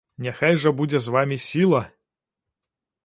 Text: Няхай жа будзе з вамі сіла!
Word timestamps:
Няхай 0.27 0.55
жа 0.63 0.71
будзе 0.79 1.01
з 1.07 1.13
вамі 1.17 1.37
сіла! 1.49 1.83